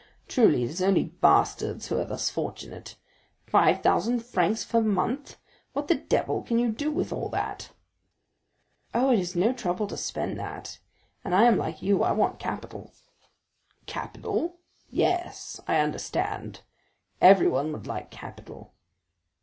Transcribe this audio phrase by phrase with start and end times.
[0.27, 2.95] Truly, it is only bastards who are thus fortunate.
[3.45, 5.37] Five thousand francs per month!
[5.73, 7.69] What the devil can you do with all that?"
[8.95, 10.79] "Oh, it is no trouble to spend that;
[11.23, 12.91] and I am like you, I want capital."
[13.85, 18.73] "Capital?—yes—I understand—everyone would like capital."